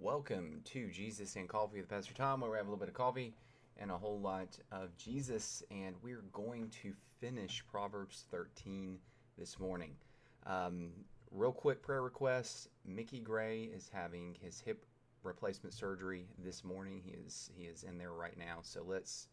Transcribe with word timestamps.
welcome 0.00 0.60
to 0.64 0.90
Jesus 0.90 1.36
and 1.36 1.48
Coffee 1.48 1.78
with 1.78 1.88
Pastor 1.88 2.12
Tom, 2.14 2.40
where 2.40 2.50
we 2.50 2.56
have 2.56 2.66
a 2.66 2.68
little 2.68 2.80
bit 2.80 2.88
of 2.88 2.94
coffee 2.94 3.32
and 3.76 3.92
a 3.92 3.96
whole 3.96 4.18
lot 4.18 4.58
of 4.72 4.96
Jesus, 4.96 5.62
and 5.70 5.94
we're 6.02 6.24
going 6.32 6.68
to 6.82 6.92
finish 7.20 7.62
Proverbs 7.70 8.24
13 8.32 8.98
this 9.38 9.60
morning. 9.60 9.94
Um, 10.46 10.90
real 11.30 11.52
quick 11.52 11.80
prayer 11.80 12.02
request: 12.02 12.70
Mickey 12.84 13.20
Gray 13.20 13.62
is 13.62 13.88
having 13.88 14.36
his 14.42 14.58
hip 14.58 14.84
replacement 15.22 15.74
surgery 15.74 16.26
this 16.44 16.64
morning. 16.64 17.00
He 17.04 17.12
is 17.12 17.48
he 17.54 17.66
is 17.66 17.84
in 17.84 17.98
there 17.98 18.12
right 18.12 18.36
now, 18.36 18.58
so 18.62 18.82
let's 18.84 19.28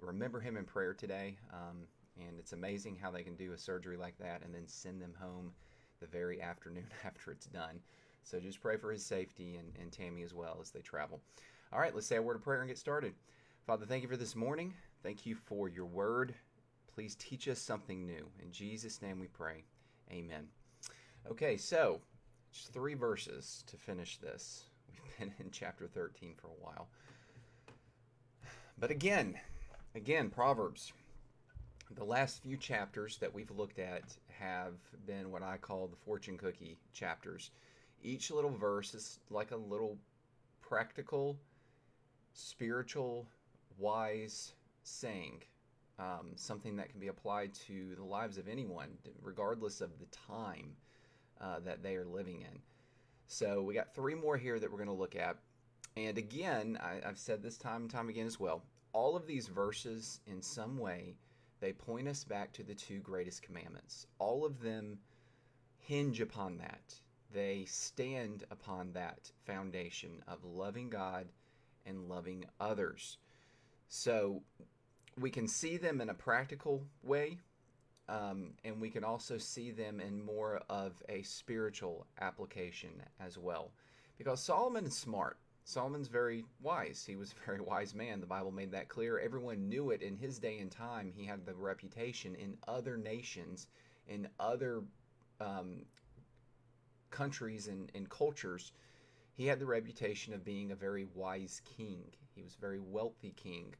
remember 0.00 0.40
him 0.40 0.56
in 0.56 0.64
prayer 0.64 0.92
today. 0.92 1.38
Um, 1.52 1.86
and 2.18 2.40
it's 2.40 2.52
amazing 2.52 2.96
how 3.00 3.12
they 3.12 3.22
can 3.22 3.36
do 3.36 3.52
a 3.52 3.58
surgery 3.58 3.96
like 3.96 4.18
that 4.18 4.42
and 4.44 4.52
then 4.52 4.66
send 4.66 5.00
them 5.00 5.14
home 5.20 5.52
the 6.00 6.08
very 6.08 6.42
afternoon 6.42 6.88
after 7.04 7.30
it's 7.30 7.46
done. 7.46 7.78
So 8.28 8.38
just 8.38 8.60
pray 8.60 8.76
for 8.76 8.92
his 8.92 9.02
safety 9.02 9.56
and, 9.56 9.72
and 9.80 9.90
Tammy 9.90 10.22
as 10.22 10.34
well 10.34 10.58
as 10.60 10.70
they 10.70 10.80
travel. 10.80 11.22
All 11.72 11.80
right, 11.80 11.94
let's 11.94 12.06
say 12.06 12.16
a 12.16 12.22
word 12.22 12.36
of 12.36 12.42
prayer 12.42 12.60
and 12.60 12.68
get 12.68 12.76
started. 12.76 13.14
Father, 13.66 13.86
thank 13.86 14.02
you 14.02 14.08
for 14.08 14.18
this 14.18 14.36
morning. 14.36 14.74
Thank 15.02 15.24
you 15.24 15.34
for 15.34 15.70
your 15.70 15.86
word. 15.86 16.34
Please 16.94 17.14
teach 17.14 17.48
us 17.48 17.58
something 17.58 18.04
new. 18.04 18.28
In 18.42 18.52
Jesus' 18.52 19.00
name 19.00 19.18
we 19.18 19.28
pray. 19.28 19.64
Amen. 20.10 20.46
Okay, 21.30 21.56
so 21.56 22.02
just 22.52 22.70
three 22.74 22.92
verses 22.92 23.64
to 23.66 23.78
finish 23.78 24.18
this. 24.18 24.64
We've 24.90 25.18
been 25.18 25.34
in 25.38 25.50
chapter 25.50 25.86
13 25.86 26.34
for 26.36 26.48
a 26.48 26.62
while. 26.62 26.88
But 28.78 28.90
again, 28.90 29.40
again, 29.94 30.28
Proverbs. 30.28 30.92
The 31.96 32.04
last 32.04 32.42
few 32.42 32.58
chapters 32.58 33.16
that 33.18 33.32
we've 33.32 33.50
looked 33.50 33.78
at 33.78 34.02
have 34.38 34.74
been 35.06 35.30
what 35.30 35.42
I 35.42 35.56
call 35.56 35.86
the 35.86 35.96
fortune 35.96 36.36
cookie 36.36 36.76
chapters. 36.92 37.50
Each 38.02 38.30
little 38.30 38.50
verse 38.50 38.94
is 38.94 39.18
like 39.30 39.50
a 39.50 39.56
little 39.56 39.98
practical, 40.60 41.38
spiritual, 42.32 43.26
wise 43.78 44.52
saying, 44.82 45.42
um, 45.98 46.32
something 46.36 46.76
that 46.76 46.90
can 46.90 47.00
be 47.00 47.08
applied 47.08 47.54
to 47.54 47.94
the 47.96 48.04
lives 48.04 48.38
of 48.38 48.48
anyone, 48.48 48.90
regardless 49.22 49.80
of 49.80 49.98
the 49.98 50.06
time 50.06 50.76
uh, 51.40 51.58
that 51.60 51.82
they 51.82 51.96
are 51.96 52.04
living 52.04 52.42
in. 52.42 52.60
So 53.26 53.62
we 53.62 53.74
got 53.74 53.94
three 53.94 54.14
more 54.14 54.36
here 54.36 54.58
that 54.58 54.70
we're 54.70 54.78
going 54.78 54.88
to 54.88 54.94
look 54.94 55.16
at. 55.16 55.36
And 55.96 56.16
again, 56.16 56.78
I, 56.80 57.00
I've 57.06 57.18
said 57.18 57.42
this 57.42 57.58
time 57.58 57.82
and 57.82 57.90
time 57.90 58.08
again 58.08 58.26
as 58.26 58.38
well. 58.38 58.62
All 58.92 59.16
of 59.16 59.26
these 59.26 59.48
verses, 59.48 60.20
in 60.26 60.40
some 60.40 60.78
way, 60.78 61.16
they 61.60 61.72
point 61.72 62.08
us 62.08 62.24
back 62.24 62.52
to 62.52 62.62
the 62.62 62.74
two 62.74 63.00
greatest 63.00 63.42
commandments. 63.42 64.06
All 64.18 64.44
of 64.44 64.60
them 64.60 64.98
hinge 65.78 66.20
upon 66.20 66.58
that 66.58 66.94
they 67.32 67.64
stand 67.66 68.44
upon 68.50 68.92
that 68.92 69.30
foundation 69.44 70.22
of 70.26 70.44
loving 70.44 70.88
God 70.88 71.26
and 71.86 72.08
loving 72.08 72.44
others. 72.60 73.18
So 73.88 74.42
we 75.18 75.30
can 75.30 75.48
see 75.48 75.76
them 75.76 76.00
in 76.00 76.10
a 76.10 76.14
practical 76.14 76.82
way, 77.02 77.38
um, 78.08 78.50
and 78.64 78.80
we 78.80 78.90
can 78.90 79.04
also 79.04 79.38
see 79.38 79.70
them 79.70 80.00
in 80.00 80.24
more 80.24 80.62
of 80.68 81.02
a 81.08 81.22
spiritual 81.22 82.06
application 82.20 82.90
as 83.20 83.38
well. 83.38 83.70
Because 84.16 84.42
Solomon 84.42 84.86
is 84.86 84.96
smart. 84.96 85.38
Solomon's 85.64 86.08
very 86.08 86.44
wise. 86.62 87.04
He 87.06 87.16
was 87.16 87.32
a 87.32 87.46
very 87.46 87.60
wise 87.60 87.94
man. 87.94 88.20
The 88.20 88.26
Bible 88.26 88.50
made 88.50 88.72
that 88.72 88.88
clear. 88.88 89.18
Everyone 89.18 89.68
knew 89.68 89.90
it 89.90 90.00
in 90.00 90.16
his 90.16 90.38
day 90.38 90.58
and 90.58 90.70
time. 90.70 91.12
He 91.14 91.26
had 91.26 91.44
the 91.44 91.54
reputation 91.54 92.34
in 92.34 92.56
other 92.66 92.96
nations, 92.96 93.66
in 94.06 94.28
other 94.40 94.82
um, 95.40 95.84
countries 97.10 97.68
and, 97.68 97.90
and 97.94 98.08
cultures, 98.08 98.72
he 99.34 99.46
had 99.46 99.58
the 99.58 99.66
reputation 99.66 100.32
of 100.34 100.44
being 100.44 100.70
a 100.70 100.76
very 100.76 101.06
wise 101.14 101.62
king. 101.64 102.04
He 102.34 102.42
was 102.42 102.54
a 102.54 102.60
very 102.60 102.80
wealthy 102.80 103.32
king, 103.36 103.74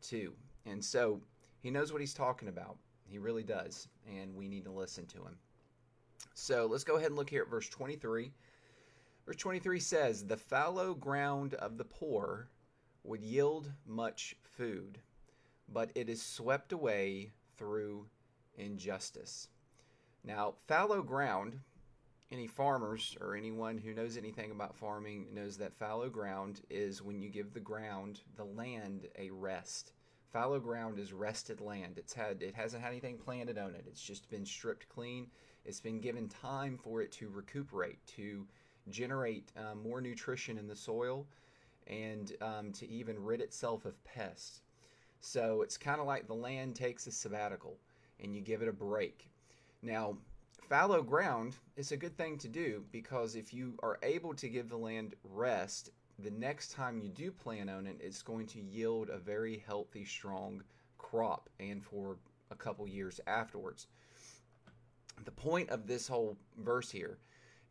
too. 0.00 0.34
And 0.66 0.84
so 0.84 1.20
he 1.60 1.70
knows 1.70 1.92
what 1.92 2.00
he's 2.00 2.14
talking 2.14 2.48
about. 2.48 2.76
He 3.08 3.18
really 3.18 3.42
does. 3.42 3.88
And 4.06 4.34
we 4.34 4.48
need 4.48 4.64
to 4.64 4.70
listen 4.70 5.06
to 5.06 5.18
him. 5.18 5.36
So 6.34 6.66
let's 6.66 6.84
go 6.84 6.96
ahead 6.96 7.08
and 7.08 7.16
look 7.16 7.30
here 7.30 7.42
at 7.42 7.50
verse 7.50 7.68
23. 7.68 8.32
Verse 9.26 9.36
23 9.36 9.80
says, 9.80 10.24
The 10.24 10.36
fallow 10.36 10.94
ground 10.94 11.54
of 11.54 11.76
the 11.78 11.84
poor 11.84 12.48
would 13.04 13.22
yield 13.22 13.72
much 13.86 14.36
food, 14.42 14.98
but 15.72 15.90
it 15.94 16.08
is 16.08 16.22
swept 16.22 16.72
away 16.72 17.32
through 17.56 18.06
injustice. 18.56 19.48
Now, 20.24 20.54
fallow 20.66 21.02
ground 21.02 21.60
any 22.30 22.46
farmers 22.46 23.16
or 23.20 23.34
anyone 23.34 23.78
who 23.78 23.94
knows 23.94 24.16
anything 24.16 24.50
about 24.50 24.76
farming 24.76 25.26
knows 25.32 25.56
that 25.56 25.74
fallow 25.74 26.08
ground 26.08 26.60
is 26.68 27.02
when 27.02 27.18
you 27.20 27.28
give 27.28 27.52
the 27.52 27.60
ground, 27.60 28.20
the 28.36 28.44
land, 28.44 29.08
a 29.18 29.30
rest. 29.30 29.92
Fallow 30.30 30.60
ground 30.60 30.98
is 30.98 31.12
rested 31.12 31.60
land. 31.60 31.96
It's 31.96 32.12
had 32.12 32.42
it 32.42 32.54
hasn't 32.54 32.82
had 32.82 32.90
anything 32.90 33.16
planted 33.16 33.56
on 33.56 33.74
it. 33.74 33.84
It's 33.86 34.02
just 34.02 34.28
been 34.28 34.44
stripped 34.44 34.88
clean. 34.90 35.28
It's 35.64 35.80
been 35.80 36.00
given 36.00 36.28
time 36.28 36.78
for 36.82 37.00
it 37.00 37.10
to 37.12 37.28
recuperate, 37.30 37.98
to 38.16 38.46
generate 38.90 39.50
um, 39.56 39.82
more 39.82 40.00
nutrition 40.00 40.58
in 40.58 40.68
the 40.68 40.76
soil, 40.76 41.26
and 41.86 42.34
um, 42.42 42.72
to 42.72 42.88
even 42.88 43.22
rid 43.22 43.40
itself 43.40 43.86
of 43.86 44.02
pests. 44.04 44.60
So 45.20 45.62
it's 45.62 45.78
kind 45.78 46.00
of 46.00 46.06
like 46.06 46.26
the 46.26 46.34
land 46.34 46.74
takes 46.74 47.06
a 47.06 47.10
sabbatical, 47.10 47.76
and 48.22 48.34
you 48.34 48.42
give 48.42 48.60
it 48.60 48.68
a 48.68 48.72
break. 48.72 49.30
Now, 49.82 50.18
fallow 50.68 51.02
ground 51.02 51.56
is 51.76 51.92
a 51.92 51.96
good 51.96 52.16
thing 52.16 52.38
to 52.38 52.48
do 52.48 52.84
because 52.92 53.34
if 53.34 53.52
you 53.54 53.74
are 53.82 53.98
able 54.02 54.34
to 54.34 54.48
give 54.48 54.68
the 54.68 54.76
land 54.76 55.14
rest, 55.24 55.90
the 56.18 56.30
next 56.30 56.72
time 56.72 56.98
you 56.98 57.08
do 57.08 57.30
plant 57.30 57.70
on 57.70 57.86
it, 57.86 57.96
it's 58.00 58.22
going 58.22 58.46
to 58.48 58.60
yield 58.60 59.08
a 59.08 59.18
very 59.18 59.62
healthy, 59.66 60.04
strong 60.04 60.62
crop 60.98 61.48
and 61.60 61.82
for 61.84 62.18
a 62.50 62.54
couple 62.54 62.86
years 62.88 63.20
afterwards. 63.26 63.86
The 65.24 65.30
point 65.30 65.70
of 65.70 65.86
this 65.86 66.06
whole 66.06 66.36
verse 66.58 66.90
here 66.90 67.18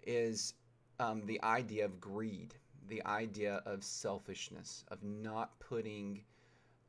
is 0.06 0.54
um, 1.00 1.26
the 1.26 1.42
idea 1.44 1.86
of 1.86 2.00
greed, 2.00 2.56
the 2.88 3.06
idea 3.06 3.62
of 3.66 3.84
selfishness, 3.84 4.84
of 4.90 5.04
not 5.04 5.60
putting, 5.60 6.22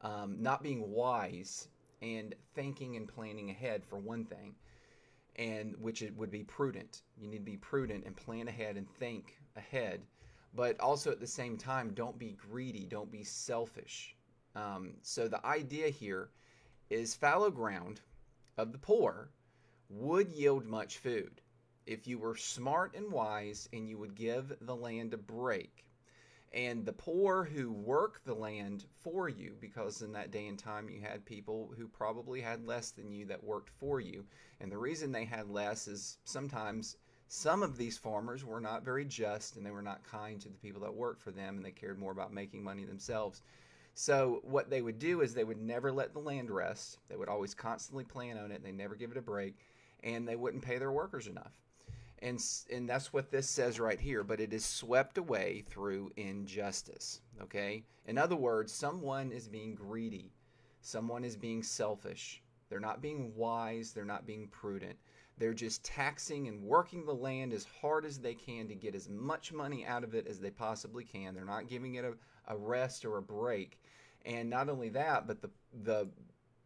um, 0.03 0.37
not 0.41 0.63
being 0.63 0.91
wise 0.91 1.69
and 2.01 2.35
thinking 2.55 2.97
and 2.97 3.09
planning 3.09 3.51
ahead 3.51 3.85
for 3.85 3.99
one 3.99 4.25
thing 4.25 4.55
and 5.39 5.75
which 5.79 6.03
it 6.03 6.15
would 6.17 6.31
be 6.31 6.43
prudent. 6.43 7.03
You 7.17 7.29
need 7.29 7.39
to 7.39 7.45
be 7.45 7.57
prudent 7.57 8.05
and 8.05 8.17
plan 8.17 8.49
ahead 8.49 8.77
and 8.77 8.91
think 8.99 9.39
ahead, 9.57 10.03
but 10.55 10.79
also 10.81 11.11
at 11.11 11.21
the 11.21 11.27
same 11.27 11.57
time, 11.57 11.93
don't 11.95 12.19
be 12.19 12.37
greedy, 12.51 12.87
don't 12.87 13.11
be 13.11 13.25
selfish. 13.25 14.17
Um, 14.57 14.95
so 15.03 15.29
the 15.29 15.45
idea 15.47 15.89
here 15.89 16.31
is 16.91 17.15
fallow 17.15 17.51
ground 17.51 18.01
of 18.57 18.73
the 18.73 18.79
poor 18.79 19.31
would 19.89 20.29
yield 20.31 20.67
much 20.67 20.99
food 20.99 21.41
if 21.87 22.07
you 22.07 22.19
were 22.19 22.37
smart 22.37 22.95
and 22.95 23.11
wise 23.11 23.69
and 23.73 23.89
you 23.89 23.97
would 23.97 24.15
give 24.15 24.53
the 24.61 24.77
land 24.77 25.15
a 25.15 25.19
break 25.19 25.87
and 26.53 26.87
the 26.87 26.93
poor 26.93 27.45
who 27.45 27.71
work 27.71 28.23
the 28.25 28.35
land 28.35 28.87
for 29.01 29.29
you, 29.29 29.55
because 29.61 30.01
in 30.01 30.13
that 30.13 30.31
day 30.31 30.47
and 30.47 30.59
time 30.59 30.89
you 30.89 31.01
had 31.01 31.25
people 31.25 31.73
who 31.77 31.87
probably 31.87 32.41
had 32.41 32.67
less 32.67 32.91
than 32.91 33.13
you 33.13 33.27
that 33.27 33.45
worked 33.45 33.71
for 33.71 34.01
you. 34.01 34.25
And 34.61 34.73
the 34.73 34.79
reason 34.79 35.13
they 35.13 35.27
had 35.27 35.51
less 35.51 35.87
is 35.87 36.19
sometimes 36.25 36.97
some 37.29 37.63
of 37.63 37.77
these 37.77 37.99
farmers 37.99 38.45
were 38.45 38.61
not 38.61 38.85
very 38.85 39.05
just 39.05 39.57
and 39.57 39.67
they 39.67 39.71
were 39.71 39.83
not 39.83 40.03
kind 40.05 40.41
to 40.41 40.49
the 40.49 40.57
people 40.57 40.81
that 40.81 40.95
worked 40.95 41.21
for 41.21 41.31
them 41.33 41.57
and 41.57 41.65
they 41.65 41.71
cared 41.71 41.99
more 41.99 42.13
about 42.13 42.33
making 42.33 42.65
money 42.65 42.85
themselves. 42.85 43.43
So, 43.93 44.41
what 44.45 44.71
they 44.71 44.81
would 44.81 44.99
do 44.99 45.21
is 45.21 45.35
they 45.35 45.45
would 45.45 45.61
never 45.61 45.93
let 45.93 46.13
the 46.13 46.21
land 46.21 46.51
rest. 46.51 46.99
They 47.09 47.17
would 47.17 47.29
always 47.29 47.53
constantly 47.53 48.05
plan 48.05 48.39
on 48.39 48.53
it. 48.53 48.63
They 48.63 48.73
never 48.73 48.95
give 48.95 49.11
it 49.11 49.17
a 49.17 49.23
break 49.23 49.57
and 50.03 50.27
they 50.27 50.37
wouldn't 50.37 50.63
pay 50.63 50.79
their 50.79 50.93
workers 50.93 51.27
enough 51.27 51.53
and 52.23 52.43
and 52.71 52.89
that's 52.89 53.13
what 53.13 53.31
this 53.31 53.49
says 53.49 53.79
right 53.79 54.01
here 54.01 54.23
but 54.25 54.41
it 54.41 54.53
is 54.53 54.65
swept 54.65 55.19
away 55.19 55.65
through 55.69 56.11
injustice 56.17 57.21
okay? 57.43 57.83
In 58.07 58.19
other 58.19 58.37
words 58.37 58.73
someone 58.73 59.33
is 59.33 59.49
being 59.49 59.75
greedy. 59.75 60.33
Someone 60.81 61.25
is 61.25 61.37
being 61.37 61.63
selfish. 61.63 62.43
They're 62.69 62.81
not 62.81 63.03
being 63.03 63.35
wise. 63.35 63.93
They're 63.93 64.05
not 64.05 64.27
being 64.27 64.49
prudent. 64.49 64.97
They're 65.39 65.55
just 65.55 65.85
taxing 65.85 66.49
and 66.49 66.63
working 66.63 67.05
the 67.05 67.15
land 67.15 67.53
as 67.53 67.67
hard 67.81 68.05
as 68.05 68.19
they 68.19 68.35
can 68.35 68.69
to 68.69 68.75
get 68.75 68.95
as 68.95 69.09
much 69.09 69.53
money 69.53 69.87
out 69.87 70.03
of 70.03 70.15
it 70.15 70.27
as 70.27 70.41
they 70.41 70.51
possibly 70.51 71.05
can. 71.05 71.35
They're 71.35 71.45
not 71.45 71.69
giving 71.69 71.95
it 71.95 72.05
a, 72.05 72.15
a 72.53 72.57
rest 72.57 73.05
or 73.05 73.19
a 73.19 73.23
break. 73.23 73.81
And 74.25 74.51
not 74.51 74.69
only 74.69 74.89
that 74.91 75.27
but 75.27 75.41
the 75.41 75.51
the 75.85 76.09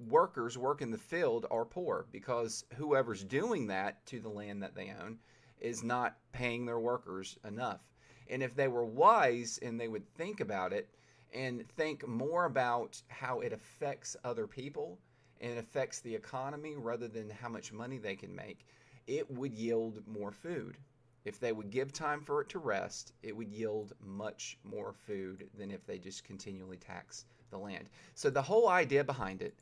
workers 0.08 0.58
work 0.58 0.82
in 0.82 0.90
the 0.90 0.98
field 0.98 1.46
are 1.50 1.64
poor 1.64 2.06
because 2.10 2.64
whoever's 2.76 3.22
doing 3.22 3.68
that 3.68 4.04
to 4.06 4.20
the 4.20 4.28
land 4.28 4.62
that 4.62 4.74
they 4.74 4.92
own 5.00 5.18
is 5.62 5.82
not 5.82 6.18
paying 6.32 6.66
their 6.66 6.80
workers 6.80 7.38
enough. 7.46 7.80
And 8.28 8.42
if 8.42 8.54
they 8.54 8.68
were 8.68 8.84
wise 8.84 9.58
and 9.62 9.80
they 9.80 9.88
would 9.88 10.06
think 10.14 10.40
about 10.40 10.72
it 10.72 10.88
and 11.32 11.66
think 11.70 12.06
more 12.06 12.44
about 12.44 13.00
how 13.08 13.40
it 13.40 13.52
affects 13.52 14.16
other 14.24 14.46
people 14.46 14.98
and 15.40 15.58
affects 15.58 16.00
the 16.00 16.14
economy 16.14 16.76
rather 16.76 17.08
than 17.08 17.30
how 17.30 17.48
much 17.48 17.72
money 17.72 17.98
they 17.98 18.16
can 18.16 18.34
make, 18.34 18.66
it 19.06 19.30
would 19.30 19.54
yield 19.54 20.02
more 20.06 20.32
food. 20.32 20.76
If 21.24 21.38
they 21.38 21.52
would 21.52 21.70
give 21.70 21.92
time 21.92 22.20
for 22.20 22.40
it 22.40 22.48
to 22.50 22.58
rest, 22.58 23.12
it 23.22 23.36
would 23.36 23.50
yield 23.50 23.92
much 24.00 24.58
more 24.64 24.92
food 24.92 25.48
than 25.56 25.70
if 25.70 25.86
they 25.86 25.98
just 25.98 26.24
continually 26.24 26.76
tax 26.76 27.26
the 27.50 27.58
land. 27.58 27.88
So 28.14 28.28
the 28.28 28.42
whole 28.42 28.68
idea 28.68 29.04
behind 29.04 29.42
it 29.42 29.54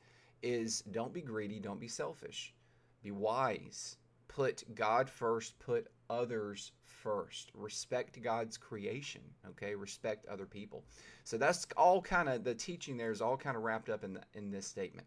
is 0.42 0.82
don't 0.90 1.12
be 1.12 1.20
greedy, 1.20 1.60
don't 1.60 1.80
be 1.80 1.88
selfish. 1.88 2.54
Be 3.02 3.10
wise. 3.10 3.96
Put 4.30 4.62
God 4.76 5.10
first, 5.10 5.58
put 5.58 5.88
others 6.08 6.70
first. 6.84 7.50
Respect 7.52 8.22
God's 8.22 8.56
creation, 8.56 9.22
okay? 9.48 9.74
Respect 9.74 10.24
other 10.26 10.46
people. 10.46 10.84
So 11.24 11.36
that's 11.36 11.66
all 11.76 12.00
kind 12.00 12.28
of 12.28 12.44
the 12.44 12.54
teaching 12.54 12.96
there 12.96 13.10
is 13.10 13.20
all 13.20 13.36
kind 13.36 13.56
of 13.56 13.64
wrapped 13.64 13.88
up 13.88 14.04
in 14.04 14.14
the, 14.14 14.22
in 14.34 14.52
this 14.52 14.66
statement. 14.66 15.06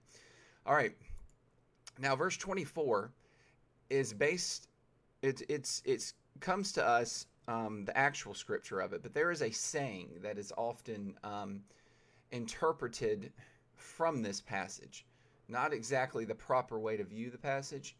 All 0.65 0.75
right. 0.75 0.93
Now 1.99 2.17
verse 2.17 2.35
24 2.35 3.11
is 3.89 4.11
based 4.11 4.67
it's 5.21 5.41
it's 5.47 5.81
it's 5.85 6.15
comes 6.41 6.73
to 6.73 6.85
us 6.85 7.27
um, 7.47 7.85
the 7.85 7.97
actual 7.97 8.33
scripture 8.33 8.81
of 8.81 8.91
it, 8.91 9.03
but 9.03 9.13
there 9.13 9.31
is 9.31 9.41
a 9.41 9.51
saying 9.51 10.09
that 10.21 10.37
is 10.37 10.51
often 10.57 11.15
um, 11.23 11.61
interpreted 12.31 13.31
from 13.75 14.21
this 14.21 14.41
passage. 14.41 15.05
Not 15.47 15.73
exactly 15.73 16.25
the 16.25 16.35
proper 16.35 16.79
way 16.79 16.97
to 16.97 17.03
view 17.03 17.29
the 17.29 17.37
passage, 17.37 17.95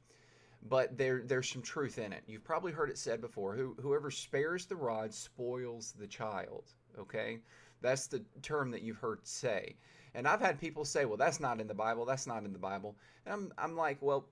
but 0.70 0.98
there 0.98 1.24
there's 1.26 1.50
some 1.50 1.62
truth 1.62 1.98
in 1.98 2.14
it. 2.14 2.24
You've 2.28 2.44
probably 2.44 2.72
heard 2.72 2.90
it 2.90 2.98
said 2.98 3.22
before. 3.22 3.56
Who, 3.56 3.76
whoever 3.82 4.12
spares 4.12 4.66
the 4.66 4.76
rod 4.76 5.14
spoils 5.14 5.94
the 6.00 6.08
child. 6.08 6.74
Okay, 6.98 7.40
that's 7.82 8.08
the 8.08 8.24
term 8.42 8.72
that 8.72 8.82
you've 8.82 8.98
heard 8.98 9.20
say. 9.24 9.76
And 10.16 10.28
I've 10.28 10.42
had 10.42 10.60
people 10.60 10.86
say, 10.86 11.06
"Well, 11.06 11.18
that's 11.18 11.40
not 11.40 11.60
in 11.60 11.68
the 11.68 11.74
Bible. 11.74 12.06
That's 12.06 12.28
not 12.28 12.44
in 12.44 12.54
the 12.54 12.60
Bible." 12.60 12.96
And 13.26 13.34
I'm 13.34 13.54
I'm 13.58 13.76
like, 13.76 13.98
well, 14.02 14.30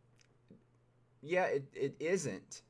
yeah, 1.22 1.46
it, 1.46 1.66
it 1.74 1.96
isn't 2.00 2.62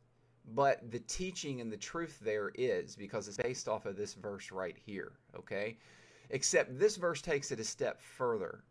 but 0.53 0.91
the 0.91 0.99
teaching 0.99 1.61
and 1.61 1.71
the 1.71 1.77
truth 1.77 2.19
there 2.21 2.51
is 2.55 2.95
because 2.95 3.27
it's 3.27 3.37
based 3.37 3.67
off 3.67 3.85
of 3.85 3.95
this 3.95 4.13
verse 4.13 4.51
right 4.51 4.77
here, 4.85 5.13
okay? 5.37 5.77
Except 6.29 6.77
this 6.77 6.97
verse 6.97 7.21
takes 7.21 7.51
it 7.51 7.59
a 7.59 7.63
step 7.63 8.01
further 8.01 8.63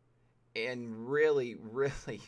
and 0.57 1.11
really, 1.11 1.57
really 1.61 2.21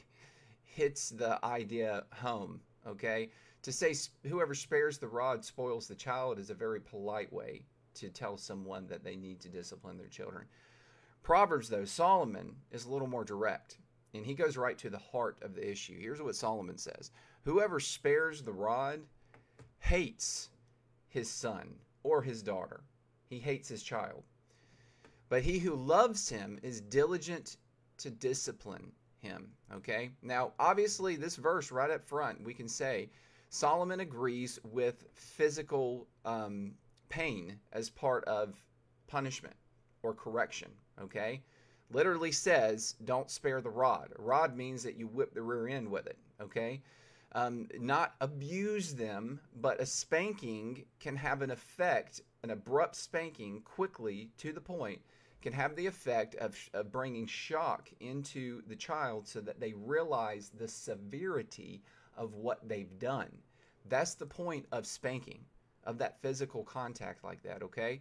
hits 0.74 1.10
the 1.10 1.44
idea 1.44 2.04
home, 2.14 2.60
okay? 2.86 3.30
To 3.62 3.72
say 3.72 3.94
whoever 4.26 4.54
spares 4.54 4.98
the 4.98 5.08
rod 5.08 5.44
spoils 5.44 5.86
the 5.86 5.94
child 5.94 6.38
is 6.38 6.50
a 6.50 6.54
very 6.54 6.80
polite 6.80 7.32
way 7.32 7.62
to 7.94 8.08
tell 8.08 8.36
someone 8.36 8.86
that 8.88 9.04
they 9.04 9.16
need 9.16 9.40
to 9.40 9.48
discipline 9.48 9.98
their 9.98 10.08
children. 10.08 10.46
Proverbs, 11.22 11.69
though, 11.69 11.84
Solomon 11.84 12.56
is 12.70 12.86
a 12.86 12.90
little 12.90 13.06
more 13.06 13.24
direct, 13.24 13.78
and 14.14 14.24
he 14.24 14.34
goes 14.34 14.56
right 14.56 14.78
to 14.78 14.90
the 14.90 14.98
heart 14.98 15.36
of 15.42 15.54
the 15.54 15.70
issue. 15.70 16.00
Here's 16.00 16.22
what 16.22 16.36
Solomon 16.36 16.78
says 16.78 17.10
Whoever 17.44 17.78
spares 17.78 18.42
the 18.42 18.52
rod 18.52 19.00
hates 19.78 20.48
his 21.08 21.30
son 21.30 21.74
or 22.02 22.22
his 22.22 22.42
daughter. 22.42 22.80
He 23.28 23.38
hates 23.38 23.69
his 23.69 23.82
child. 23.82 24.22
But 25.28 25.42
he 25.42 25.58
who 25.58 25.74
loves 25.74 26.28
him 26.28 26.58
is 26.62 26.80
diligent 26.80 27.56
to 27.98 28.10
discipline 28.10 28.92
him. 29.22 29.48
Okay? 29.74 30.10
Now, 30.22 30.52
obviously, 30.58 31.16
this 31.16 31.36
verse 31.36 31.70
right 31.70 31.90
up 31.90 32.04
front, 32.04 32.42
we 32.42 32.54
can 32.54 32.69
say 32.69 33.08
Solomon 33.48 34.00
agrees 34.00 34.58
with 34.64 35.04
physical 35.14 36.06
um, 36.24 36.72
pain 37.08 37.58
as 37.72 37.88
part 37.90 38.24
of 38.24 38.54
punishment 39.06 39.56
or 40.02 40.14
correction. 40.14 40.70
Okay? 41.00 41.42
Literally 41.90 42.32
says, 42.32 42.96
don't 43.04 43.30
spare 43.30 43.60
the 43.60 43.70
rod. 43.70 44.10
Rod 44.19 44.56
means 44.56 44.82
that 44.82 44.96
you 44.96 45.06
whip 45.06 45.34
the 45.34 45.42
rear 45.42 45.69
end 45.69 45.90
with 45.90 46.06
it. 46.06 46.19
Okay? 46.40 46.82
um, 47.34 47.69
not 47.78 48.14
abuse 48.20 48.94
them, 48.94 49.40
but 49.56 49.80
a 49.80 49.86
spanking 49.86 50.84
can 51.00 51.16
have 51.16 51.42
an 51.42 51.50
effect, 51.50 52.20
an 52.42 52.50
abrupt 52.50 52.96
spanking 52.96 53.62
quickly 53.62 54.30
to 54.38 54.52
the 54.52 54.60
point 54.60 55.00
can 55.42 55.52
have 55.52 55.76
the 55.76 55.86
effect 55.86 56.34
of, 56.36 56.56
of 56.72 56.92
bringing 56.92 57.26
shock 57.26 57.90
into 58.00 58.62
the 58.68 58.76
child 58.76 59.26
so 59.28 59.40
that 59.40 59.60
they 59.60 59.72
realize 59.72 60.50
the 60.56 60.68
severity 60.68 61.82
of 62.16 62.34
what 62.34 62.66
they've 62.68 62.98
done. 62.98 63.30
That's 63.88 64.14
the 64.14 64.26
point 64.26 64.66
of 64.72 64.86
spanking, 64.86 65.44
of 65.84 65.98
that 65.98 66.22
physical 66.22 66.62
contact 66.64 67.24
like 67.24 67.42
that, 67.42 67.62
okay? 67.62 68.00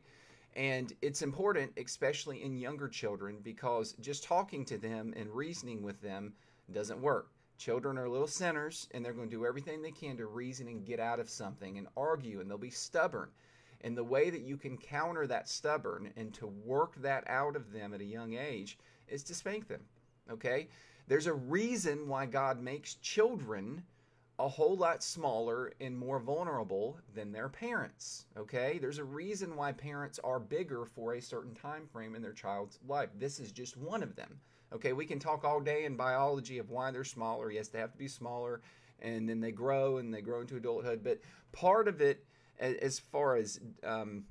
And 0.55 0.93
it's 1.01 1.21
important, 1.21 1.71
especially 1.77 2.43
in 2.43 2.57
younger 2.57 2.87
children, 2.87 3.39
because 3.41 3.93
just 4.01 4.23
talking 4.23 4.65
to 4.65 4.77
them 4.77 5.13
and 5.15 5.29
reasoning 5.29 5.81
with 5.81 6.01
them 6.01 6.33
doesn't 6.71 7.01
work. 7.01 7.31
Children 7.57 7.97
are 7.97 8.09
little 8.09 8.27
sinners, 8.27 8.87
and 8.91 9.03
they're 9.03 9.13
going 9.13 9.29
to 9.29 9.35
do 9.35 9.45
everything 9.45 9.81
they 9.81 9.91
can 9.91 10.17
to 10.17 10.25
reason 10.25 10.67
and 10.67 10.85
get 10.85 10.99
out 10.99 11.19
of 11.19 11.29
something 11.29 11.77
and 11.77 11.87
argue, 11.95 12.41
and 12.41 12.49
they'll 12.49 12.57
be 12.57 12.69
stubborn. 12.69 13.29
And 13.81 13.97
the 13.97 14.03
way 14.03 14.29
that 14.29 14.41
you 14.41 14.57
can 14.57 14.77
counter 14.77 15.27
that 15.27 15.49
stubborn 15.49 16.11
and 16.15 16.33
to 16.35 16.47
work 16.47 16.95
that 17.01 17.23
out 17.27 17.55
of 17.55 17.71
them 17.71 17.93
at 17.93 18.01
a 18.01 18.05
young 18.05 18.35
age 18.35 18.77
is 19.07 19.23
to 19.23 19.35
spank 19.35 19.67
them. 19.67 19.81
Okay? 20.31 20.67
There's 21.07 21.27
a 21.27 21.33
reason 21.33 22.07
why 22.07 22.25
God 22.25 22.61
makes 22.61 22.95
children 22.95 23.83
a 24.39 24.47
whole 24.47 24.75
lot 24.75 25.03
smaller 25.03 25.73
and 25.81 25.97
more 25.97 26.19
vulnerable 26.19 26.97
than 27.13 27.31
their 27.31 27.49
parents. 27.49 28.25
Okay? 28.37 28.77
There's 28.79 28.99
a 28.99 29.03
reason 29.03 29.55
why 29.55 29.71
parents 29.71 30.19
are 30.23 30.39
bigger 30.39 30.85
for 30.85 31.13
a 31.13 31.21
certain 31.21 31.53
time 31.53 31.87
frame 31.91 32.15
in 32.15 32.21
their 32.21 32.33
child's 32.33 32.79
life. 32.87 33.09
This 33.17 33.39
is 33.39 33.51
just 33.51 33.77
one 33.77 34.03
of 34.03 34.15
them. 34.15 34.39
Okay, 34.73 34.93
we 34.93 35.05
can 35.05 35.19
talk 35.19 35.43
all 35.43 35.59
day 35.59 35.83
in 35.83 35.97
biology 35.97 36.57
of 36.57 36.69
why 36.69 36.91
they're 36.91 37.03
smaller. 37.03 37.51
Yes, 37.51 37.67
they 37.67 37.79
have 37.79 37.91
to 37.91 37.97
be 37.97 38.07
smaller, 38.07 38.61
and 39.01 39.27
then 39.27 39.41
they 39.41 39.51
grow 39.51 39.97
and 39.97 40.13
they 40.13 40.21
grow 40.21 40.41
into 40.41 40.55
adulthood. 40.55 41.03
But 41.03 41.19
part 41.51 41.89
of 41.89 41.99
it, 41.99 42.23
as 42.61 42.99
far 42.99 43.35
as 43.35 43.59
um, 43.83 44.25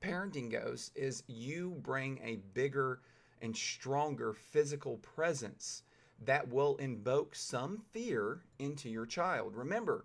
parenting 0.00 0.50
goes, 0.50 0.90
is 0.94 1.22
you 1.26 1.76
bring 1.82 2.20
a 2.24 2.36
bigger 2.54 3.00
and 3.42 3.56
stronger 3.56 4.32
physical 4.32 4.96
presence 4.98 5.82
that 6.22 6.48
will 6.48 6.76
invoke 6.76 7.34
some 7.34 7.78
fear 7.92 8.42
into 8.58 8.88
your 8.88 9.06
child. 9.06 9.54
Remember, 9.54 10.04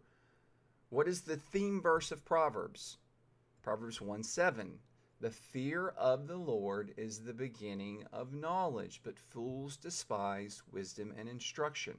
what 0.89 1.07
is 1.07 1.21
the 1.21 1.38
theme 1.38 1.81
verse 1.81 2.12
of 2.12 2.24
Proverbs? 2.24 2.97
Proverbs 3.62 4.00
1 4.00 4.24
7. 4.24 4.79
The 5.21 5.31
fear 5.31 5.89
of 5.97 6.27
the 6.27 6.38
Lord 6.38 6.93
is 6.97 7.19
the 7.19 7.33
beginning 7.33 8.05
of 8.12 8.33
knowledge, 8.33 9.01
but 9.03 9.17
fools 9.17 9.77
despise 9.77 10.62
wisdom 10.71 11.13
and 11.17 11.27
instruction. 11.27 11.97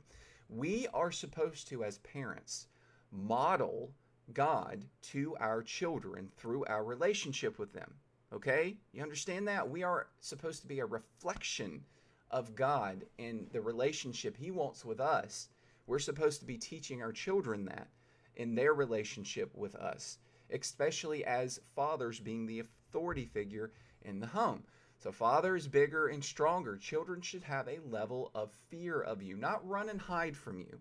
We 0.48 0.86
are 0.94 1.10
supposed 1.10 1.66
to, 1.68 1.82
as 1.82 1.98
parents, 1.98 2.68
model 3.10 3.92
God 4.32 4.84
to 5.12 5.36
our 5.38 5.62
children 5.62 6.30
through 6.36 6.64
our 6.66 6.84
relationship 6.84 7.58
with 7.58 7.72
them. 7.72 7.94
Okay? 8.32 8.76
You 8.92 9.02
understand 9.02 9.48
that? 9.48 9.68
We 9.68 9.82
are 9.82 10.08
supposed 10.20 10.62
to 10.62 10.68
be 10.68 10.80
a 10.80 10.86
reflection 10.86 11.84
of 12.30 12.54
God 12.54 13.04
and 13.18 13.48
the 13.52 13.60
relationship 13.60 14.36
He 14.36 14.50
wants 14.50 14.84
with 14.84 15.00
us. 15.00 15.48
We're 15.86 15.98
supposed 16.00 16.40
to 16.40 16.46
be 16.46 16.58
teaching 16.58 17.02
our 17.02 17.12
children 17.12 17.64
that 17.66 17.88
in 18.34 18.54
their 18.54 18.74
relationship 18.74 19.54
with 19.54 19.74
us, 19.76 20.18
especially 20.50 21.24
as 21.24 21.60
fathers 21.74 22.20
being 22.20 22.46
the 22.46 22.60
authority 22.60 23.24
figure 23.24 23.72
in 24.02 24.20
the 24.20 24.26
home. 24.26 24.64
So, 24.98 25.12
father 25.12 25.56
is 25.56 25.68
bigger 25.68 26.08
and 26.08 26.24
stronger. 26.24 26.76
Children 26.76 27.20
should 27.20 27.42
have 27.44 27.68
a 27.68 27.80
level 27.88 28.30
of 28.34 28.50
fear 28.68 29.00
of 29.00 29.22
you, 29.22 29.36
not 29.36 29.66
run 29.68 29.88
and 29.88 30.00
hide 30.00 30.36
from 30.36 30.58
you. 30.58 30.80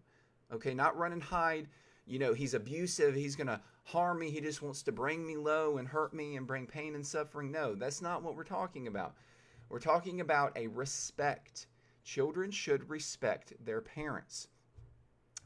Okay, 0.52 0.74
not 0.74 0.98
run 0.98 1.12
and 1.12 1.24
hide. 1.24 1.68
You 2.06 2.20
know, 2.20 2.34
he's 2.34 2.54
abusive. 2.54 3.16
He's 3.16 3.36
going 3.36 3.48
to 3.48 3.62
harm 3.84 4.20
me. 4.20 4.30
He 4.30 4.42
just 4.42 4.62
wants 4.62 4.84
to 4.84 4.92
bring 4.92 5.26
me 5.26 5.38
low 5.38 5.78
and 5.78 5.88
hurt 5.88 6.14
me 6.14 6.36
and 6.36 6.46
bring 6.46 6.68
pain 6.68 6.96
and 6.96 7.06
suffering. 7.06 7.52
No, 7.52 7.76
that's 7.76 8.02
not 8.02 8.24
what 8.24 8.36
we're 8.36 8.44
talking 8.44 8.88
about. 8.88 9.16
We're 9.70 9.80
talking 9.80 10.22
about 10.22 10.56
a 10.56 10.68
respect. 10.68 11.68
Children 12.04 12.52
should 12.52 12.90
respect 12.90 13.54
their 13.64 13.82
parents. 13.82 14.48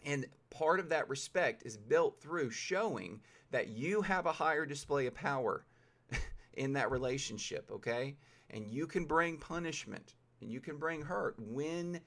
And 0.05 0.25
part 0.49 0.79
of 0.79 0.89
that 0.89 1.09
respect 1.09 1.63
is 1.65 1.77
built 1.77 2.19
through 2.19 2.51
showing 2.51 3.21
that 3.51 3.69
you 3.69 4.01
have 4.01 4.25
a 4.25 4.31
higher 4.31 4.65
display 4.65 5.07
of 5.07 5.13
power 5.13 5.65
in 6.53 6.73
that 6.73 6.91
relationship, 6.91 7.69
okay? 7.71 8.15
And 8.49 8.67
you 8.67 8.87
can 8.87 9.05
bring 9.05 9.37
punishment 9.37 10.15
and 10.41 10.51
you 10.51 10.59
can 10.59 10.77
bring 10.77 11.01
hurt 11.01 11.35
when 11.39 11.99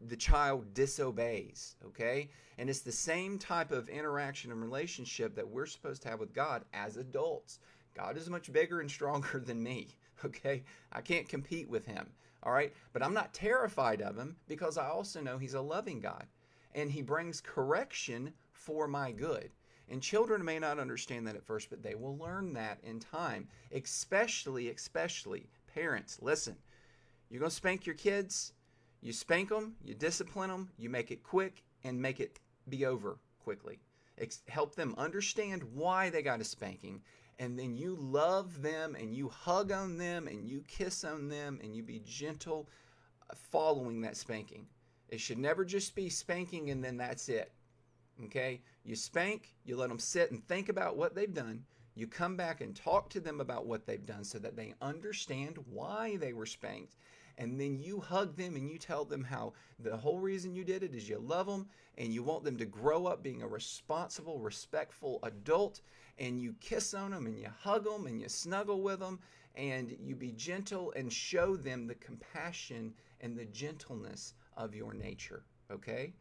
the 0.00 0.16
child 0.16 0.74
disobeys, 0.74 1.76
okay? 1.84 2.28
And 2.58 2.68
it's 2.68 2.80
the 2.80 2.92
same 2.92 3.38
type 3.38 3.72
of 3.72 3.88
interaction 3.88 4.50
and 4.50 4.62
relationship 4.62 5.34
that 5.36 5.48
we're 5.48 5.66
supposed 5.66 6.02
to 6.02 6.08
have 6.08 6.20
with 6.20 6.34
God 6.34 6.64
as 6.72 6.96
adults. 6.96 7.58
God 7.94 8.16
is 8.16 8.28
much 8.28 8.52
bigger 8.52 8.80
and 8.80 8.90
stronger 8.90 9.38
than 9.44 9.62
me, 9.62 9.88
okay? 10.24 10.64
I 10.92 11.00
can't 11.00 11.28
compete 11.28 11.68
with 11.68 11.86
him, 11.86 12.06
all 12.42 12.52
right? 12.52 12.74
But 12.92 13.02
I'm 13.02 13.14
not 13.14 13.34
terrified 13.34 14.02
of 14.02 14.16
him 14.16 14.36
because 14.48 14.78
I 14.78 14.88
also 14.88 15.20
know 15.20 15.38
he's 15.38 15.54
a 15.54 15.60
loving 15.60 16.00
God 16.00 16.26
and 16.74 16.90
he 16.90 17.02
brings 17.02 17.40
correction 17.40 18.32
for 18.52 18.86
my 18.86 19.12
good. 19.12 19.50
And 19.88 20.02
children 20.02 20.44
may 20.44 20.58
not 20.58 20.78
understand 20.78 21.26
that 21.26 21.36
at 21.36 21.46
first, 21.46 21.70
but 21.70 21.82
they 21.82 21.94
will 21.94 22.16
learn 22.18 22.52
that 22.54 22.78
in 22.82 22.98
time. 22.98 23.48
Especially, 23.72 24.68
especially 24.68 25.48
parents. 25.72 26.18
Listen, 26.20 26.56
you're 27.30 27.40
going 27.40 27.50
to 27.50 27.56
spank 27.56 27.86
your 27.86 27.94
kids. 27.94 28.52
You 29.06 29.12
spank 29.12 29.50
them, 29.50 29.76
you 29.84 29.94
discipline 29.94 30.50
them, 30.50 30.68
you 30.76 30.90
make 30.90 31.12
it 31.12 31.22
quick, 31.22 31.62
and 31.84 32.02
make 32.02 32.18
it 32.18 32.40
be 32.68 32.86
over 32.86 33.20
quickly. 33.38 33.78
ex- 34.18 34.42
help 34.48 34.74
them 34.74 34.96
understand 34.98 35.62
why 35.62 36.10
they 36.10 36.22
got 36.22 36.40
a 36.40 36.44
spanking, 36.44 37.00
and 37.38 37.56
then 37.56 37.76
you 37.76 37.94
love 38.00 38.62
them 38.62 38.96
and 38.96 39.14
you 39.14 39.28
hug 39.28 39.70
on 39.70 39.96
them 39.96 40.26
and 40.26 40.48
you 40.48 40.64
kiss 40.66 41.04
on 41.04 41.28
them 41.28 41.60
and 41.62 41.76
you 41.76 41.84
be 41.84 42.00
gentle 42.04 42.68
uh, 43.30 43.34
following 43.52 44.00
that 44.00 44.16
spanking. 44.16 44.66
It 45.08 45.20
should 45.20 45.38
never 45.38 45.64
just 45.64 45.94
be 45.94 46.08
spanking 46.08 46.70
and 46.70 46.82
then 46.82 46.96
that's 46.96 47.28
it. 47.28 47.52
Okay? 48.24 48.60
You 48.82 48.96
spank, 48.96 49.54
you 49.64 49.76
let 49.76 49.88
them 49.88 50.00
sit 50.00 50.32
and 50.32 50.44
think 50.48 50.68
about 50.68 50.96
what 50.96 51.14
they've 51.14 51.32
done. 51.32 51.62
You 51.94 52.08
come 52.08 52.36
back 52.36 52.60
and 52.60 52.74
talk 52.74 53.08
to 53.10 53.20
them 53.20 53.40
about 53.40 53.66
what 53.66 53.86
they've 53.86 54.04
done 54.04 54.24
so 54.24 54.40
that 54.40 54.56
they 54.56 54.74
understand 54.82 55.58
why 55.70 56.16
they 56.16 56.32
were 56.32 56.44
spanked. 56.44 56.96
And 57.38 57.60
then 57.60 57.78
you 57.78 58.00
hug 58.00 58.36
them 58.36 58.56
and 58.56 58.68
you 58.70 58.78
tell 58.78 59.04
them 59.04 59.22
how 59.22 59.52
the 59.78 59.96
whole 59.96 60.18
reason 60.18 60.54
you 60.54 60.64
did 60.64 60.82
it 60.82 60.94
is 60.94 61.08
you 61.08 61.18
love 61.18 61.46
them 61.46 61.66
and 61.98 62.12
you 62.12 62.22
want 62.22 62.44
them 62.44 62.56
to 62.56 62.64
grow 62.64 63.06
up 63.06 63.22
being 63.22 63.42
a 63.42 63.48
responsible, 63.48 64.38
respectful 64.38 65.18
adult. 65.22 65.82
And 66.18 66.40
you 66.40 66.54
kiss 66.60 66.94
on 66.94 67.10
them 67.10 67.26
and 67.26 67.38
you 67.38 67.48
hug 67.60 67.84
them 67.84 68.06
and 68.06 68.20
you 68.20 68.28
snuggle 68.28 68.80
with 68.80 69.00
them 69.00 69.18
and 69.54 69.96
you 70.00 70.14
be 70.14 70.32
gentle 70.32 70.92
and 70.96 71.12
show 71.12 71.56
them 71.56 71.86
the 71.86 71.94
compassion 71.96 72.94
and 73.20 73.36
the 73.36 73.44
gentleness 73.46 74.34
of 74.56 74.74
your 74.74 74.94
nature. 74.94 75.44
Okay? 75.70 76.14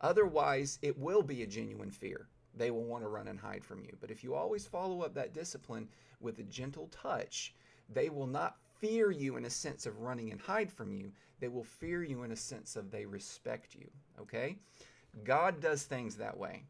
Otherwise, 0.00 0.78
it 0.82 0.98
will 0.98 1.22
be 1.22 1.42
a 1.42 1.46
genuine 1.46 1.90
fear. 1.90 2.28
They 2.54 2.70
will 2.70 2.84
want 2.84 3.04
to 3.04 3.08
run 3.08 3.28
and 3.28 3.38
hide 3.38 3.64
from 3.64 3.84
you. 3.84 3.96
But 4.00 4.10
if 4.10 4.22
you 4.22 4.34
always 4.34 4.66
follow 4.66 5.02
up 5.02 5.14
that 5.14 5.32
discipline 5.32 5.88
with 6.20 6.38
a 6.38 6.44
gentle 6.44 6.88
touch, 6.88 7.54
they 7.88 8.08
will 8.10 8.26
not 8.26 8.56
fear 8.82 9.12
you 9.12 9.36
in 9.36 9.44
a 9.44 9.50
sense 9.50 9.86
of 9.86 10.00
running 10.00 10.32
and 10.32 10.40
hide 10.40 10.70
from 10.70 10.92
you. 10.92 11.12
They 11.38 11.46
will 11.46 11.62
fear 11.62 12.02
you 12.02 12.24
in 12.24 12.32
a 12.32 12.36
sense 12.36 12.74
of 12.74 12.90
they 12.90 13.06
respect 13.06 13.76
you. 13.76 13.88
Okay? 14.20 14.56
God 15.22 15.60
does 15.60 15.84
things 15.84 16.16
that 16.16 16.36
way. 16.36 16.64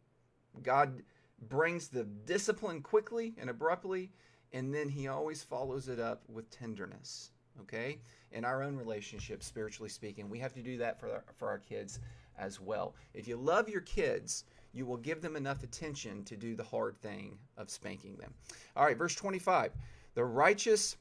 God 0.62 1.02
brings 1.48 1.88
the 1.88 2.04
discipline 2.04 2.82
quickly 2.82 3.34
and 3.38 3.48
abruptly, 3.48 4.10
and 4.52 4.74
then 4.74 4.90
he 4.90 5.08
always 5.08 5.42
follows 5.42 5.88
it 5.88 5.98
up 5.98 6.22
with 6.28 6.50
tenderness. 6.50 7.30
Okay? 7.62 7.98
In 8.32 8.44
our 8.44 8.62
own 8.62 8.76
relationship, 8.76 9.42
spiritually 9.42 9.88
speaking, 9.88 10.28
we 10.28 10.38
have 10.38 10.52
to 10.52 10.62
do 10.62 10.76
that 10.78 11.00
for 11.00 11.10
our, 11.10 11.24
for 11.38 11.48
our 11.48 11.58
kids 11.58 11.98
as 12.38 12.60
well. 12.60 12.94
If 13.14 13.26
you 13.26 13.36
love 13.36 13.70
your 13.70 13.80
kids, 13.80 14.44
you 14.74 14.84
will 14.84 14.98
give 14.98 15.22
them 15.22 15.36
enough 15.36 15.62
attention 15.62 16.24
to 16.24 16.36
do 16.36 16.56
the 16.56 16.62
hard 16.62 17.00
thing 17.00 17.38
of 17.56 17.70
spanking 17.70 18.16
them. 18.16 18.34
All 18.76 18.84
right, 18.84 18.98
verse 18.98 19.14
25. 19.14 19.72
The 20.14 20.24
righteous 20.24 20.96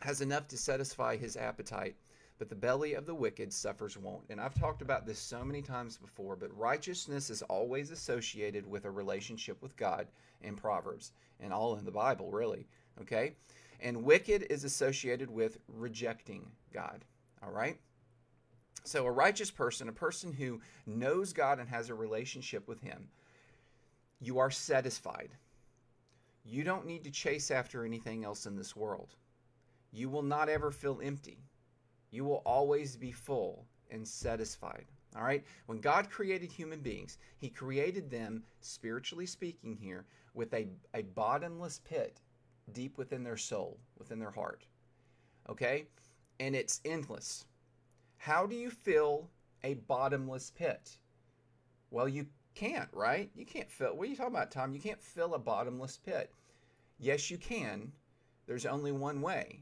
has 0.00 0.20
enough 0.20 0.48
to 0.48 0.56
satisfy 0.56 1.16
his 1.16 1.36
appetite, 1.36 1.96
but 2.38 2.48
the 2.48 2.54
belly 2.54 2.94
of 2.94 3.06
the 3.06 3.14
wicked 3.14 3.52
suffers 3.52 3.96
want. 3.96 4.24
And 4.28 4.40
I've 4.40 4.58
talked 4.58 4.82
about 4.82 5.06
this 5.06 5.18
so 5.18 5.44
many 5.44 5.62
times 5.62 5.96
before, 5.96 6.36
but 6.36 6.56
righteousness 6.56 7.30
is 7.30 7.42
always 7.42 7.90
associated 7.90 8.66
with 8.66 8.84
a 8.84 8.90
relationship 8.90 9.62
with 9.62 9.76
God 9.76 10.08
in 10.42 10.56
Proverbs 10.56 11.12
and 11.40 11.52
all 11.52 11.76
in 11.76 11.84
the 11.84 11.90
Bible, 11.90 12.30
really. 12.30 12.66
Okay? 13.00 13.34
And 13.80 14.04
wicked 14.04 14.46
is 14.50 14.64
associated 14.64 15.30
with 15.30 15.58
rejecting 15.68 16.50
God. 16.72 17.04
All 17.42 17.52
right? 17.52 17.78
So, 18.84 19.06
a 19.06 19.10
righteous 19.10 19.50
person, 19.50 19.88
a 19.88 19.92
person 19.92 20.32
who 20.32 20.60
knows 20.86 21.32
God 21.32 21.58
and 21.58 21.68
has 21.68 21.88
a 21.88 21.94
relationship 21.94 22.68
with 22.68 22.80
Him, 22.82 23.08
you 24.20 24.38
are 24.38 24.50
satisfied. 24.50 25.30
You 26.44 26.64
don't 26.64 26.86
need 26.86 27.04
to 27.04 27.10
chase 27.10 27.50
after 27.50 27.84
anything 27.84 28.24
else 28.24 28.44
in 28.44 28.56
this 28.56 28.76
world. 28.76 29.14
You 29.94 30.08
will 30.08 30.22
not 30.22 30.48
ever 30.48 30.72
feel 30.72 31.00
empty. 31.00 31.38
You 32.10 32.24
will 32.24 32.42
always 32.44 32.96
be 32.96 33.12
full 33.12 33.64
and 33.92 34.06
satisfied. 34.06 34.86
All 35.14 35.22
right? 35.22 35.44
When 35.66 35.78
God 35.78 36.10
created 36.10 36.50
human 36.50 36.80
beings, 36.80 37.16
He 37.38 37.48
created 37.48 38.10
them, 38.10 38.42
spiritually 38.60 39.26
speaking, 39.26 39.76
here, 39.76 40.04
with 40.34 40.52
a, 40.52 40.66
a 40.94 41.02
bottomless 41.02 41.80
pit 41.84 42.20
deep 42.72 42.98
within 42.98 43.22
their 43.22 43.36
soul, 43.36 43.78
within 43.96 44.18
their 44.18 44.32
heart. 44.32 44.66
Okay? 45.48 45.86
And 46.40 46.56
it's 46.56 46.80
endless. 46.84 47.46
How 48.16 48.46
do 48.46 48.56
you 48.56 48.70
fill 48.70 49.30
a 49.62 49.74
bottomless 49.74 50.50
pit? 50.50 50.98
Well, 51.92 52.08
you 52.08 52.26
can't, 52.56 52.88
right? 52.92 53.30
You 53.36 53.46
can't 53.46 53.70
fill. 53.70 53.96
What 53.96 54.08
are 54.08 54.10
you 54.10 54.16
talking 54.16 54.34
about, 54.34 54.50
Tom? 54.50 54.74
You 54.74 54.80
can't 54.80 55.00
fill 55.00 55.34
a 55.34 55.38
bottomless 55.38 55.98
pit. 55.98 56.32
Yes, 56.98 57.30
you 57.30 57.38
can. 57.38 57.92
There's 58.46 58.66
only 58.66 58.90
one 58.90 59.22
way 59.22 59.60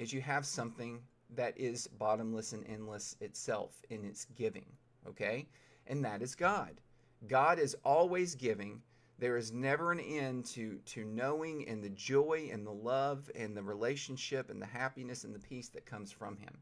is 0.00 0.14
you 0.14 0.22
have 0.22 0.46
something 0.46 0.98
that 1.36 1.52
is 1.60 1.86
bottomless 1.86 2.54
and 2.54 2.64
endless 2.66 3.16
itself 3.20 3.82
in 3.90 4.02
its 4.02 4.24
giving, 4.34 4.64
okay? 5.06 5.46
And 5.86 6.02
that 6.02 6.22
is 6.22 6.34
God. 6.34 6.80
God 7.28 7.58
is 7.58 7.76
always 7.84 8.34
giving. 8.34 8.80
There 9.18 9.36
is 9.36 9.52
never 9.52 9.92
an 9.92 10.00
end 10.00 10.46
to, 10.46 10.78
to 10.86 11.04
knowing 11.04 11.68
and 11.68 11.84
the 11.84 11.90
joy 11.90 12.48
and 12.50 12.66
the 12.66 12.72
love 12.72 13.30
and 13.34 13.54
the 13.54 13.62
relationship 13.62 14.48
and 14.48 14.60
the 14.60 14.66
happiness 14.66 15.24
and 15.24 15.34
the 15.34 15.38
peace 15.38 15.68
that 15.68 15.84
comes 15.84 16.10
from 16.10 16.38
him. 16.38 16.56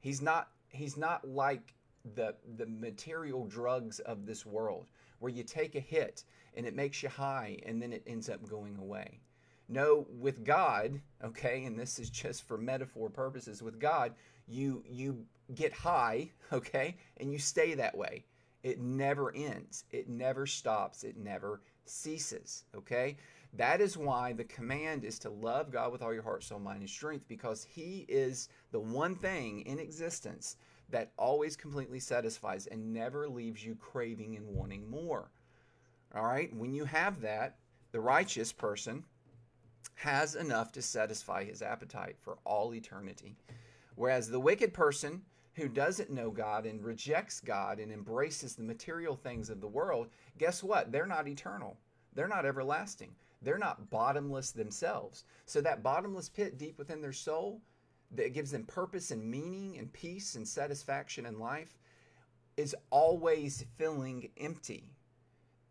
He's 0.00 0.22
not 0.22 0.48
he's 0.70 0.96
not 0.96 1.28
like 1.28 1.74
the 2.14 2.34
the 2.56 2.66
material 2.66 3.44
drugs 3.46 4.00
of 4.00 4.24
this 4.24 4.46
world 4.46 4.86
where 5.18 5.30
you 5.30 5.44
take 5.44 5.74
a 5.74 5.80
hit 5.80 6.24
and 6.56 6.66
it 6.66 6.74
makes 6.74 7.02
you 7.02 7.10
high 7.10 7.58
and 7.66 7.80
then 7.80 7.92
it 7.92 8.02
ends 8.06 8.30
up 8.30 8.48
going 8.48 8.76
away. 8.78 9.20
No, 9.72 10.06
with 10.18 10.44
God, 10.44 11.00
okay, 11.24 11.64
and 11.64 11.78
this 11.78 11.98
is 11.98 12.10
just 12.10 12.46
for 12.46 12.58
metaphor 12.58 13.08
purposes, 13.08 13.62
with 13.62 13.80
God, 13.80 14.12
you 14.46 14.84
you 14.86 15.24
get 15.54 15.72
high, 15.72 16.30
okay, 16.52 16.94
and 17.16 17.32
you 17.32 17.38
stay 17.38 17.72
that 17.74 17.96
way. 17.96 18.26
It 18.62 18.80
never 18.80 19.34
ends. 19.34 19.84
It 19.90 20.10
never 20.10 20.46
stops. 20.46 21.04
It 21.04 21.16
never 21.16 21.62
ceases, 21.86 22.64
okay? 22.76 23.16
That 23.54 23.80
is 23.80 23.96
why 23.96 24.34
the 24.34 24.44
command 24.44 25.04
is 25.04 25.18
to 25.20 25.30
love 25.30 25.70
God 25.70 25.90
with 25.90 26.02
all 26.02 26.12
your 26.12 26.22
heart, 26.22 26.44
soul, 26.44 26.58
mind, 26.58 26.80
and 26.80 26.90
strength, 26.90 27.26
because 27.26 27.64
He 27.64 28.04
is 28.10 28.50
the 28.72 28.80
one 28.80 29.16
thing 29.16 29.62
in 29.62 29.78
existence 29.78 30.56
that 30.90 31.12
always 31.16 31.56
completely 31.56 31.98
satisfies 31.98 32.66
and 32.66 32.92
never 32.92 33.26
leaves 33.26 33.64
you 33.64 33.74
craving 33.74 34.36
and 34.36 34.46
wanting 34.46 34.90
more. 34.90 35.30
All 36.14 36.26
right? 36.26 36.54
When 36.54 36.74
you 36.74 36.84
have 36.84 37.22
that, 37.22 37.56
the 37.90 38.00
righteous 38.00 38.52
person, 38.52 39.04
has 39.94 40.34
enough 40.34 40.72
to 40.72 40.82
satisfy 40.82 41.44
his 41.44 41.62
appetite 41.62 42.16
for 42.20 42.38
all 42.44 42.74
eternity. 42.74 43.36
Whereas 43.94 44.28
the 44.28 44.40
wicked 44.40 44.72
person 44.72 45.22
who 45.54 45.68
doesn't 45.68 46.10
know 46.10 46.30
God 46.30 46.64
and 46.64 46.82
rejects 46.82 47.40
God 47.40 47.78
and 47.78 47.92
embraces 47.92 48.54
the 48.54 48.62
material 48.62 49.16
things 49.16 49.50
of 49.50 49.60
the 49.60 49.68
world, 49.68 50.08
guess 50.38 50.62
what? 50.62 50.90
They're 50.90 51.06
not 51.06 51.28
eternal. 51.28 51.76
They're 52.14 52.28
not 52.28 52.46
everlasting. 52.46 53.14
They're 53.42 53.58
not 53.58 53.90
bottomless 53.90 54.50
themselves. 54.52 55.24
So 55.46 55.60
that 55.60 55.82
bottomless 55.82 56.28
pit 56.28 56.58
deep 56.58 56.78
within 56.78 57.00
their 57.00 57.12
soul 57.12 57.60
that 58.12 58.34
gives 58.34 58.50
them 58.50 58.64
purpose 58.64 59.10
and 59.10 59.24
meaning 59.24 59.78
and 59.78 59.92
peace 59.92 60.36
and 60.36 60.46
satisfaction 60.46 61.26
in 61.26 61.38
life 61.38 61.76
is 62.56 62.76
always 62.90 63.64
feeling 63.76 64.28
empty 64.38 64.92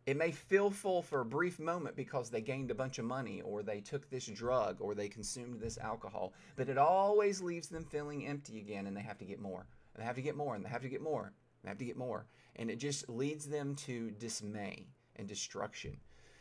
it 0.08 0.18
may 0.18 0.32
feel 0.32 0.72
full 0.72 1.04
for 1.04 1.22
a 1.22 1.26
brief 1.26 1.60
moment 1.60 1.96
because 1.96 2.30
they 2.30 2.42
gained 2.42 2.72
a 2.72 2.76
bunch 2.76 2.98
of 2.98 3.06
money 3.06 3.42
or 3.42 3.62
they 3.62 3.82
took 3.82 4.10
this 4.10 4.26
drug 4.26 4.78
or 4.80 4.96
they 4.96 5.08
consumed 5.08 5.60
this 5.60 5.78
alcohol, 5.78 6.34
but 6.56 6.70
it 6.70 6.78
always 6.78 7.42
leaves 7.42 7.68
them 7.68 7.86
feeling 7.86 8.26
empty 8.26 8.60
again 8.60 8.88
and 8.88 8.98
they 8.98 9.02
have 9.02 9.20
to 9.20 9.26
get 9.26 9.40
more. 9.40 9.68
And 9.94 10.02
they 10.02 10.06
have 10.06 10.16
to 10.16 10.22
get 10.22 10.36
more 10.36 10.56
and 10.56 10.66
they 10.66 10.70
have 10.70 10.82
to 10.82 10.90
get 10.90 11.02
more. 11.04 11.34
They 11.64 11.70
have 11.70 11.78
to 11.78 11.86
get 11.86 11.98
more. 11.98 12.26
And 12.56 12.72
it 12.72 12.78
just 12.78 13.10
leads 13.10 13.46
them 13.46 13.76
to 13.76 14.10
dismay 14.12 14.88
and 15.18 15.28
destruction. 15.28 15.98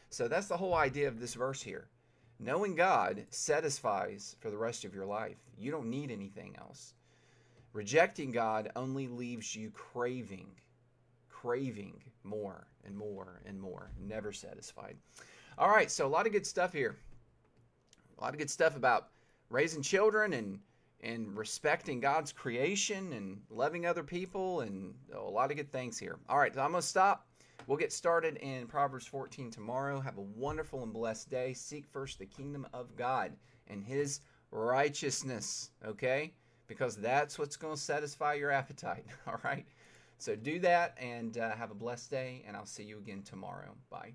So 0.08 0.26
that's 0.26 0.48
the 0.48 0.56
whole 0.56 0.74
idea 0.74 1.08
of 1.08 1.20
this 1.20 1.34
verse 1.34 1.60
here. 1.60 1.88
Knowing 2.38 2.74
God 2.74 3.26
satisfies 3.28 4.36
for 4.40 4.50
the 4.50 4.56
rest 4.56 4.86
of 4.86 4.94
your 4.94 5.04
life. 5.04 5.36
You 5.58 5.70
don't 5.70 5.90
need 5.90 6.10
anything 6.10 6.56
else. 6.58 6.94
Rejecting 7.74 8.32
God 8.32 8.72
only 8.74 9.06
leaves 9.06 9.54
you 9.54 9.70
craving, 9.70 10.48
craving 11.28 12.00
more 12.24 12.66
and 12.84 12.96
more 12.96 13.42
and 13.46 13.60
more, 13.60 13.90
never 13.98 14.32
satisfied. 14.32 14.96
All 15.58 15.68
right, 15.68 15.90
so 15.90 16.06
a 16.06 16.08
lot 16.08 16.26
of 16.26 16.32
good 16.32 16.46
stuff 16.46 16.72
here. 16.72 16.96
A 18.18 18.20
lot 18.22 18.32
of 18.32 18.38
good 18.38 18.50
stuff 18.50 18.76
about 18.76 19.08
raising 19.48 19.82
children 19.82 20.32
and 20.34 20.60
and 21.02 21.36
respecting 21.36 21.98
God's 21.98 22.32
creation 22.32 23.12
and 23.14 23.40
loving 23.48 23.86
other 23.86 24.02
people 24.02 24.60
and 24.60 24.94
a 25.14 25.18
lot 25.18 25.50
of 25.50 25.56
good 25.56 25.72
things 25.72 25.98
here. 25.98 26.18
All 26.28 26.38
right, 26.38 26.54
so 26.54 26.60
I'm 26.60 26.72
going 26.72 26.82
to 26.82 26.86
stop. 26.86 27.26
We'll 27.66 27.78
get 27.78 27.92
started 27.92 28.36
in 28.36 28.66
Proverbs 28.66 29.06
14 29.06 29.50
tomorrow. 29.50 30.00
Have 30.00 30.18
a 30.18 30.22
wonderful 30.22 30.82
and 30.82 30.92
blessed 30.92 31.30
day. 31.30 31.54
Seek 31.54 31.86
first 31.86 32.18
the 32.18 32.26
kingdom 32.26 32.66
of 32.74 32.96
God 32.96 33.32
and 33.68 33.82
his 33.82 34.20
righteousness, 34.50 35.70
okay? 35.86 36.34
Because 36.66 36.96
that's 36.96 37.38
what's 37.38 37.56
going 37.56 37.76
to 37.76 37.80
satisfy 37.80 38.34
your 38.34 38.50
appetite, 38.50 39.06
all 39.26 39.40
right? 39.44 39.66
So 40.20 40.36
do 40.36 40.58
that 40.60 40.96
and 41.00 41.36
uh, 41.38 41.52
have 41.56 41.70
a 41.70 41.74
blessed 41.74 42.10
day, 42.10 42.44
and 42.46 42.56
I'll 42.56 42.66
see 42.66 42.84
you 42.84 42.98
again 42.98 43.22
tomorrow. 43.22 43.74
Bye. 43.90 44.12